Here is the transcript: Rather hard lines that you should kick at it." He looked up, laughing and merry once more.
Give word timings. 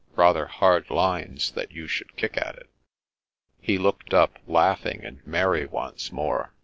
Rather 0.15 0.47
hard 0.47 0.89
lines 0.89 1.51
that 1.51 1.71
you 1.73 1.85
should 1.87 2.17
kick 2.17 2.35
at 2.35 2.55
it." 2.55 2.71
He 3.61 3.77
looked 3.77 4.15
up, 4.15 4.39
laughing 4.47 5.05
and 5.05 5.21
merry 5.27 5.67
once 5.67 6.11
more. 6.11 6.55